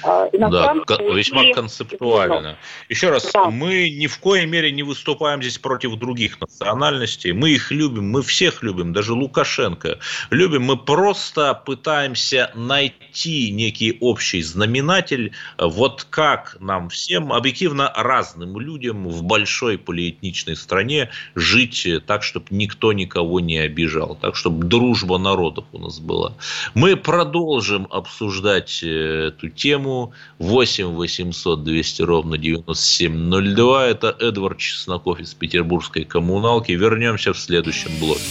[0.03, 0.73] А, да,
[1.13, 2.57] весьма концептуально.
[2.89, 3.49] Еще раз, да.
[3.49, 7.31] мы ни в коей мере не выступаем здесь против других национальностей.
[7.31, 10.63] Мы их любим, мы всех любим, даже Лукашенко любим.
[10.63, 19.23] Мы просто пытаемся найти некий общий знаменатель, вот как нам всем, объективно разным людям в
[19.23, 25.79] большой полиэтничной стране жить так, чтобы никто никого не обижал, так, чтобы дружба народов у
[25.79, 26.33] нас была.
[26.73, 30.13] Мы продолжим обсуждать э, эту тему тему.
[30.39, 33.87] 8 800 200 ровно 9702.
[33.87, 36.71] Это Эдвард Чесноков из Петербургской коммуналки.
[36.71, 38.21] Вернемся в следующем блоке.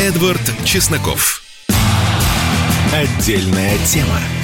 [0.00, 1.42] Эдвард Чесноков.
[2.92, 4.43] Отдельная тема.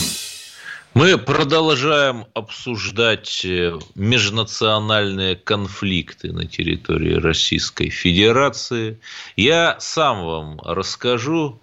[0.93, 8.99] Мы продолжаем обсуждать э, межнациональные конфликты на территории Российской Федерации.
[9.37, 11.61] Я сам вам расскажу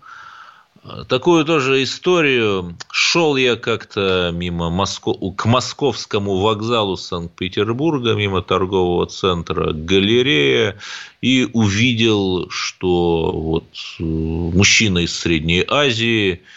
[0.82, 2.74] э, такую тоже историю.
[2.90, 5.12] Шел я как-то мимо Моско...
[5.12, 10.78] к московскому вокзалу Санкт-Петербурга, мимо торгового центра «Галерея»,
[11.20, 13.66] и увидел, что вот
[14.00, 16.40] э, мужчина из Средней Азии–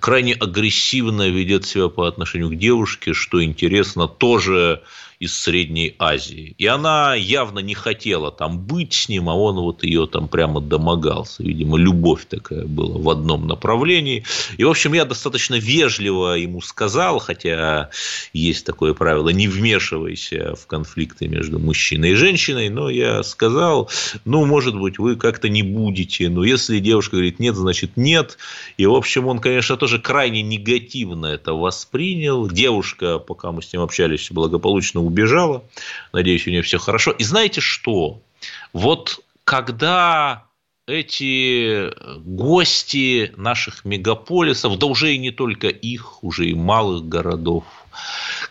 [0.00, 4.82] крайне агрессивно ведет себя по отношению к девушке, что интересно, тоже
[5.18, 6.54] из Средней Азии.
[6.58, 10.60] И она явно не хотела там быть с ним, а он вот ее там прямо
[10.60, 11.42] домогался.
[11.42, 14.24] Видимо, любовь такая была в одном направлении.
[14.58, 17.90] И, в общем, я достаточно вежливо ему сказал, хотя
[18.32, 23.90] есть такое правило, не вмешивайся в конфликты между мужчиной и женщиной, но я сказал,
[24.24, 28.36] ну, может быть, вы как-то не будете, но если девушка говорит нет, значит нет.
[28.76, 32.48] И, в общем, он, конечно, тоже крайне негативно это воспринял.
[32.48, 35.64] Девушка, пока мы с ним общались, благополучно убежала.
[36.12, 37.12] Надеюсь, у нее все хорошо.
[37.12, 38.20] И знаете что?
[38.72, 40.46] Вот когда
[40.86, 41.90] эти
[42.20, 47.64] гости наших мегаполисов, да уже и не только их, уже и малых городов,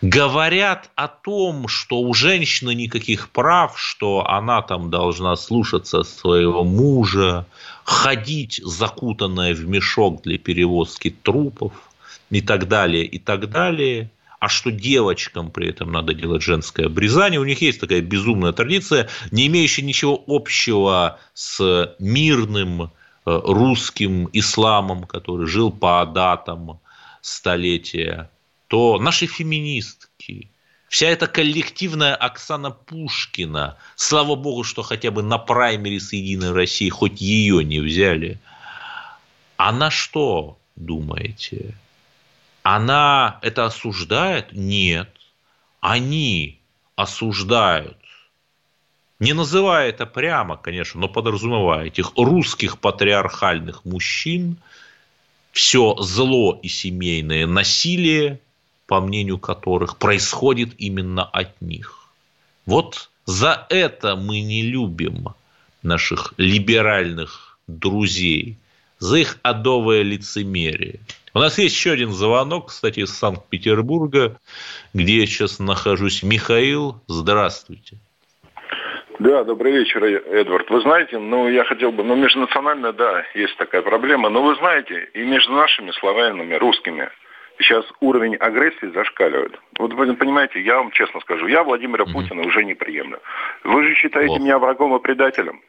[0.02, 7.46] говорят о том, что у женщины никаких прав, что она там должна слушаться своего мужа,
[7.84, 11.72] ходить закутанная в мешок для перевозки трупов
[12.30, 17.40] и так далее, и так далее а что девочкам при этом надо делать женское обрезание.
[17.40, 22.88] У них есть такая безумная традиция, не имеющая ничего общего с мирным э,
[23.24, 26.80] русским исламом, который жил по датам
[27.22, 28.30] столетия,
[28.68, 30.50] то наши феминистки,
[30.88, 36.88] вся эта коллективная Оксана Пушкина, слава богу, что хотя бы на праймере с Единой России
[36.88, 38.38] хоть ее не взяли,
[39.56, 41.74] она что, думаете,
[42.74, 44.52] она это осуждает?
[44.52, 45.08] Нет.
[45.80, 46.58] Они
[46.96, 47.96] осуждают,
[49.20, 54.56] не называя это прямо, конечно, но подразумевая этих русских патриархальных мужчин,
[55.52, 58.40] все зло и семейное насилие,
[58.88, 62.08] по мнению которых, происходит именно от них.
[62.66, 65.28] Вот за это мы не любим
[65.82, 68.58] наших либеральных друзей,
[68.98, 70.98] за их адовое лицемерие.
[71.36, 74.38] У нас есть еще один звонок, кстати, из Санкт-Петербурга,
[74.94, 76.22] где я сейчас нахожусь.
[76.22, 77.98] Михаил, здравствуйте.
[79.18, 80.70] Да, добрый вечер, Эдвард.
[80.70, 85.10] Вы знаете, ну, я хотел бы, ну, межнационально, да, есть такая проблема, но вы знаете,
[85.12, 87.10] и между нашими славянами, русскими,
[87.58, 89.60] сейчас уровень агрессии зашкаливает.
[89.78, 92.12] Вот вы понимаете, я вам честно скажу, я Владимира mm-hmm.
[92.14, 93.20] Путина уже не приемлю.
[93.62, 94.40] Вы же считаете oh.
[94.40, 95.60] меня врагом и предателем.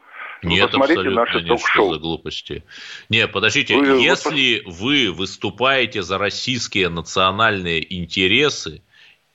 [0.43, 1.93] Вы Нет, посмотрите абсолютно наши ток-шоу.
[1.93, 2.63] за глупости.
[3.09, 8.81] Не, подождите, Вы- вы если вы выступаете за российские национальные интересы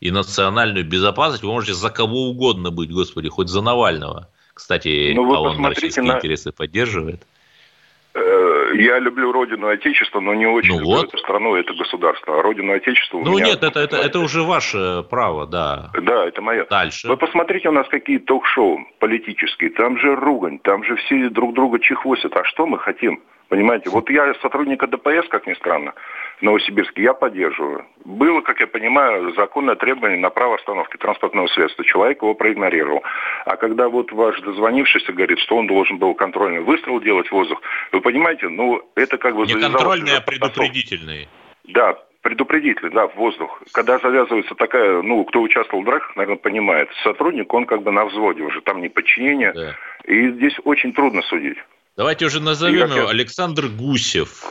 [0.00, 4.28] и национальную безопасность, вы можете за кого угодно быть, господи, хоть за Навального.
[4.54, 7.22] Кстати, Ну, вы а он посмотрите российские на- интересы поддерживает.
[8.74, 11.08] Я люблю Родину и Отечество, но не очень Ну люблю вот.
[11.08, 12.38] эту страну, это государство.
[12.38, 13.46] А Родину Отечество у Ну меня...
[13.46, 15.90] нет, это, это, это уже ваше право, да.
[16.00, 16.66] Да, это мое.
[16.68, 17.08] Дальше.
[17.08, 19.70] Вы посмотрите у нас какие ток-шоу политические.
[19.70, 22.36] Там же ругань, там же все друг друга чехвосят.
[22.36, 23.20] А что мы хотим?
[23.48, 25.94] Понимаете, вот я сотрудника ДПС, как ни странно,
[26.40, 27.84] в Новосибирске, я поддерживаю.
[28.04, 31.84] Было, как я понимаю, законное требование на право остановки транспортного средства.
[31.84, 33.02] Человек его проигнорировал.
[33.44, 37.60] А когда вот ваш дозвонившийся говорит, что он должен был контрольный выстрел делать в воздух,
[37.92, 39.46] вы понимаете, ну, это как бы...
[39.46, 40.22] Не уже а потасовка.
[40.22, 41.28] предупредительные.
[41.64, 43.62] Да, предупредительный, да, в воздух.
[43.72, 46.88] Когда завязывается такая, ну, кто участвовал в драках, наверное, понимает.
[47.02, 49.76] Сотрудник, он как бы на взводе уже, там не подчинение.
[50.04, 51.58] И здесь очень трудно судить.
[51.94, 54.44] Давайте уже назовем его Александр Гусев,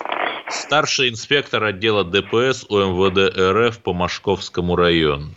[0.48, 5.30] старший инспектор отдела ДПС УМВД РФ по Московскому району.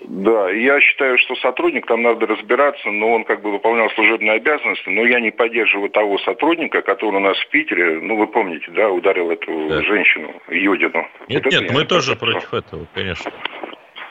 [0.00, 4.88] Да, я считаю, что сотрудник, там надо разбираться, но он как бы выполнял служебные обязанности,
[4.88, 8.88] но я не поддерживаю того сотрудника, который у нас в Питере, ну, вы помните, да,
[8.88, 9.52] ударил эту
[9.84, 11.06] женщину, Юдину.
[11.28, 13.30] Нет, Вот нет, мы тоже против этого, конечно.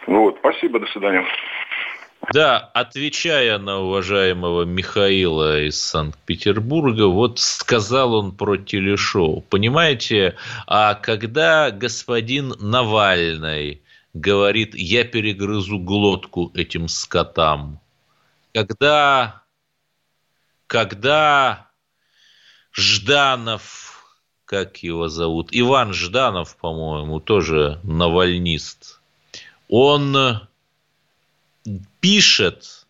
[0.06, 1.26] Вот, спасибо, до свидания.
[2.34, 9.42] Да, отвечая на уважаемого Михаила из Санкт-Петербурга, вот сказал он про телешоу.
[9.42, 13.82] Понимаете, а когда господин Навальный
[14.14, 17.80] говорит, я перегрызу глотку этим скотам,
[18.54, 19.44] когда,
[20.68, 21.68] когда
[22.74, 29.00] Жданов, как его зовут, Иван Жданов, по-моему, тоже навальнист,
[29.70, 30.42] он
[32.00, 32.88] пишет,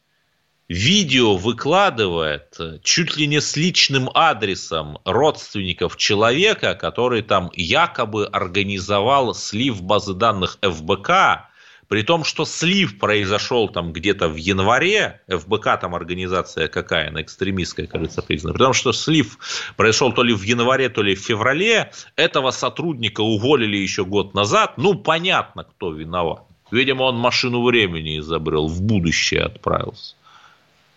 [0.67, 9.81] видео выкладывает чуть ли не с личным адресом родственников человека, который там якобы организовал слив
[9.81, 11.47] базы данных ФБК,
[11.87, 17.87] при том, что слив произошел там где-то в январе, ФБК там организация какая, она экстремистская,
[17.87, 19.37] кажется, признана, при том, что слив
[19.77, 24.73] произошел то ли в январе, то ли в феврале, этого сотрудника уволили еще год назад,
[24.77, 26.43] ну, понятно, кто виноват.
[26.71, 30.15] Видимо, он машину времени изобрел, в будущее отправился.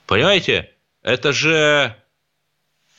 [0.06, 0.70] Понимаете?
[1.02, 1.94] Это же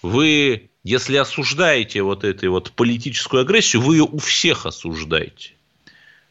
[0.02, 5.54] вы, если осуждаете вот эту вот политическую агрессию, вы ее у всех осуждаете.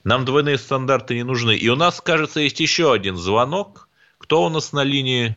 [0.03, 1.55] Нам двойные стандарты не нужны.
[1.55, 3.89] И у нас, кажется, есть еще один звонок.
[4.19, 5.37] Кто у нас на линии?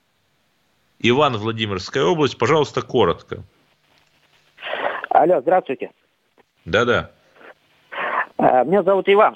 [0.99, 2.37] Иван, Владимирская область.
[2.37, 3.43] Пожалуйста, коротко.
[5.09, 5.91] Алло, здравствуйте.
[6.65, 7.11] Да-да.
[8.37, 9.35] А, Меня зовут Иван.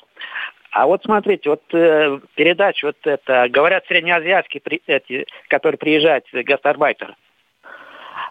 [0.72, 7.16] А вот смотрите, вот э, передача вот это, говорят, среднеазиатские, при- эти, которые приезжают, гастарбайтеры.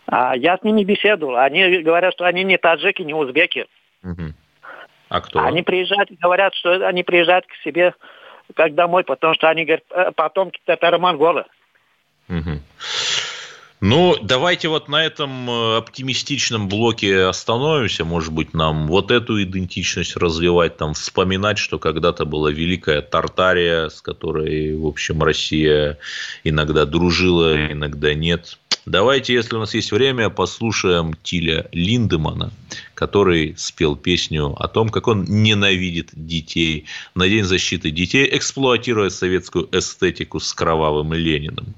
[0.06, 1.36] А я с ними беседовал.
[1.36, 3.66] Они говорят, что они не таджики, не узбеки.
[5.08, 5.40] А кто?
[5.40, 7.94] Они приезжают и говорят, что они приезжают к себе
[8.54, 11.44] как домой, потому что они, говорят, э, потомки татаро-монголы.
[12.28, 12.60] Мгм.
[13.88, 18.04] Ну, давайте вот на этом э, оптимистичном блоке остановимся.
[18.04, 24.02] Может быть, нам вот эту идентичность развивать, там, вспоминать, что когда-то была великая Тартария, с
[24.02, 25.98] которой, в общем, Россия
[26.42, 28.58] иногда дружила, иногда нет.
[28.86, 32.50] Давайте, если у нас есть время, послушаем Тиля Линдемана,
[32.94, 39.68] который спел песню о том, как он ненавидит детей на День защиты детей, эксплуатируя советскую
[39.70, 41.76] эстетику с кровавым Лениным.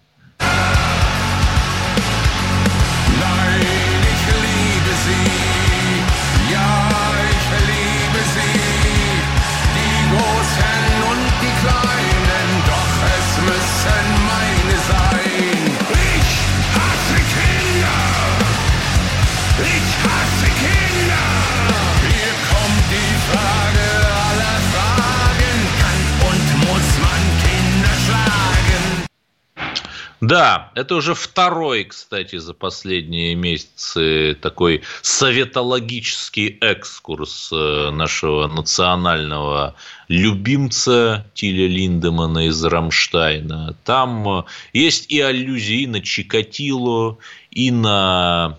[30.20, 39.76] Да, это уже второй, кстати, за последние месяцы такой советологический экскурс э, нашего национального
[40.08, 43.76] любимца Тиля Линдемана из Рамштайна.
[43.84, 44.42] Там э,
[44.72, 47.18] есть и аллюзии на Чикатило,
[47.52, 48.58] и на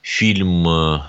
[0.00, 1.00] фильм э,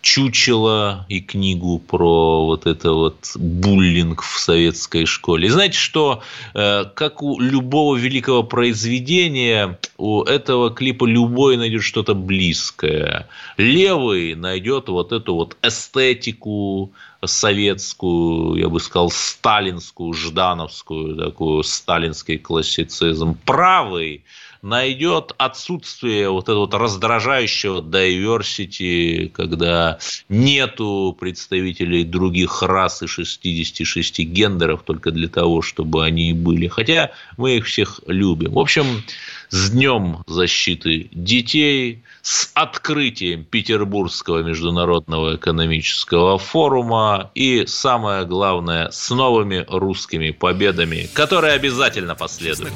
[0.00, 5.48] чучело и книгу про вот это вот буллинг в советской школе.
[5.48, 6.22] И знаете, что
[6.54, 13.28] э, как у любого великого произведения, у этого клипа любой найдет что-то близкое.
[13.56, 16.92] Левый найдет вот эту вот эстетику
[17.24, 23.36] советскую, я бы сказал, сталинскую, ждановскую, такую сталинский классицизм.
[23.44, 24.22] Правый
[24.62, 29.98] найдет отсутствие вот этого вот раздражающего diversity, когда
[30.28, 36.68] нету представителей других рас и 66 гендеров только для того, чтобы они были.
[36.68, 38.52] Хотя мы их всех любим.
[38.52, 39.02] В общем,
[39.50, 49.64] с Днем защиты детей, с открытием Петербургского международного экономического форума и, самое главное, с новыми
[49.68, 52.72] русскими победами, которые обязательно последуют.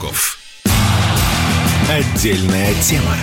[1.89, 3.17] Отдельная тема.